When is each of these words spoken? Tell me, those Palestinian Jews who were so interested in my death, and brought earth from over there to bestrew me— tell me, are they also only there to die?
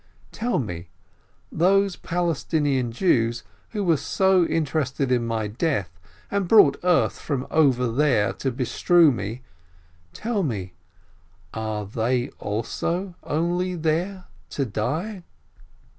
Tell 0.31 0.57
me, 0.57 0.89
those 1.51 1.95
Palestinian 1.95 2.91
Jews 2.91 3.43
who 3.69 3.83
were 3.83 3.97
so 3.97 4.45
interested 4.45 5.11
in 5.11 5.27
my 5.27 5.45
death, 5.47 5.99
and 6.31 6.47
brought 6.47 6.79
earth 6.83 7.19
from 7.19 7.45
over 7.51 7.87
there 7.87 8.33
to 8.33 8.51
bestrew 8.51 9.11
me— 9.11 9.43
tell 10.11 10.41
me, 10.41 10.73
are 11.53 11.85
they 11.85 12.29
also 12.39 13.13
only 13.21 13.75
there 13.75 14.23
to 14.49 14.65
die? 14.65 15.21